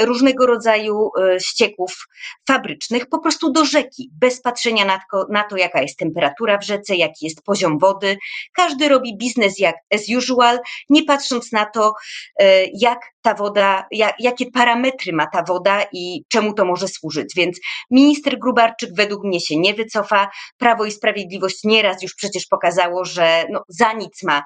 różnego 0.00 0.46
rodzaju 0.46 1.10
e, 1.18 1.40
ścieków 1.40 2.06
fabrycznych 2.48 3.08
po 3.08 3.18
prostu 3.18 3.52
do 3.52 3.64
rzeki, 3.64 4.10
bez 4.20 4.42
patrzenia 4.42 4.98
na 5.30 5.44
to, 5.44 5.56
jaka 5.56 5.82
jest 5.82 5.98
temperatura 5.98 6.58
w 6.58 6.64
rzece, 6.64 6.96
jaki 6.96 7.24
jest 7.24 7.42
poziom 7.42 7.78
wody. 7.78 8.16
Każdy 8.52 8.88
robi 8.88 9.16
biznes 9.16 9.58
jak 9.58 9.76
as 9.94 10.02
usual, 10.16 10.58
nie 10.90 11.04
patrząc 11.04 11.52
na 11.52 11.66
to, 11.66 11.94
e, 12.40 12.64
jak 12.74 12.98
ta 13.22 13.34
woda, 13.34 13.86
jak, 13.90 14.14
jakie 14.18 14.50
parametry 14.50 15.12
ma 15.12 15.26
ta 15.26 15.42
woda 15.42 15.84
i 15.92 16.24
czemu 16.28 16.54
to 16.54 16.64
może 16.64 16.88
służyć. 16.88 17.32
Więc 17.36 17.60
minister 17.90 18.38
Grubarczyk 18.38 18.90
według 18.96 19.24
mnie 19.24 19.40
się 19.40 19.56
nie 19.58 19.74
wycofa. 19.74 20.28
Prawo 20.58 20.84
i 20.84 20.92
Sprawiedliwość 20.92 21.64
nieraz 21.64 22.02
już 22.02 22.14
przecież 22.14 22.46
pokazało, 22.46 23.04
że 23.04 23.44
no, 23.50 23.64
za 23.68 23.92
nic 23.92 24.22
ma 24.22 24.42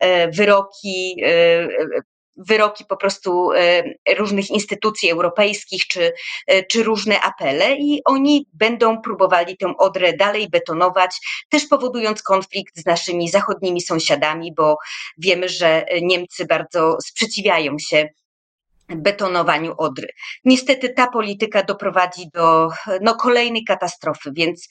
e, 0.00 0.30
wyroki 0.30 1.16
wyroki 2.36 2.84
po 2.88 2.96
prostu 2.96 3.52
e, 3.52 3.82
różnych 4.14 4.50
instytucji 4.50 5.10
europejskich 5.10 5.86
czy, 5.86 6.12
e, 6.46 6.62
czy 6.62 6.82
różne 6.82 7.20
apele 7.20 7.76
i 7.76 8.00
oni 8.04 8.46
będą 8.52 9.00
próbowali 9.02 9.56
tę 9.56 9.74
Odrę 9.78 10.12
dalej 10.12 10.50
betonować, 10.50 11.16
też 11.48 11.66
powodując 11.66 12.22
konflikt 12.22 12.76
z 12.76 12.86
naszymi 12.86 13.28
zachodnimi 13.28 13.80
sąsiadami, 13.80 14.54
bo 14.54 14.76
wiemy, 15.18 15.48
że 15.48 15.86
Niemcy 16.02 16.46
bardzo 16.46 16.96
sprzeciwiają 17.06 17.78
się 17.78 18.08
betonowaniu 18.88 19.74
Odry. 19.78 20.08
Niestety 20.44 20.88
ta 20.88 21.06
polityka 21.06 21.62
doprowadzi 21.62 22.30
do 22.34 22.68
no, 23.00 23.14
kolejnej 23.14 23.64
katastrofy, 23.64 24.30
więc 24.34 24.68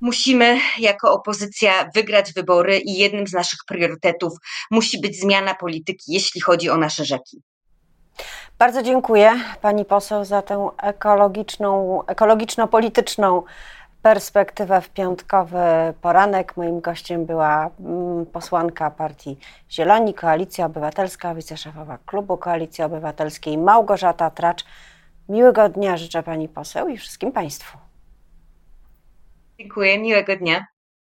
Musimy 0.00 0.58
jako 0.78 1.12
opozycja 1.12 1.90
wygrać 1.94 2.32
wybory 2.32 2.78
i 2.78 2.94
jednym 2.94 3.26
z 3.26 3.32
naszych 3.32 3.58
priorytetów 3.66 4.32
musi 4.70 5.00
być 5.00 5.20
zmiana 5.20 5.54
polityki, 5.54 6.12
jeśli 6.12 6.40
chodzi 6.40 6.70
o 6.70 6.76
nasze 6.76 7.04
rzeki. 7.04 7.42
Bardzo 8.58 8.82
dziękuję 8.82 9.40
pani 9.62 9.84
poseł 9.84 10.24
za 10.24 10.42
tę 10.42 10.68
ekologiczną, 10.82 12.02
ekologiczno-polityczną 12.06 13.42
perspektywę 14.02 14.80
w 14.80 14.88
piątkowy 14.88 15.58
poranek. 16.02 16.56
Moim 16.56 16.80
gościem 16.80 17.26
była 17.26 17.70
mm, 17.80 18.26
posłanka 18.26 18.90
partii 18.90 19.38
Zieloni, 19.70 20.14
Koalicja 20.14 20.66
Obywatelska, 20.66 21.34
wiceszefowa 21.34 21.98
klubu 22.06 22.36
Koalicji 22.36 22.84
Obywatelskiej 22.84 23.58
Małgorzata 23.58 24.30
Tracz. 24.30 24.64
Miłego 25.28 25.68
dnia 25.68 25.96
życzę 25.96 26.22
pani 26.22 26.48
poseł 26.48 26.88
i 26.88 26.98
wszystkim 26.98 27.32
państwu. 27.32 27.78
Dziękuję, 29.60 29.98
miłego 29.98 30.36
dnia. 30.36 30.66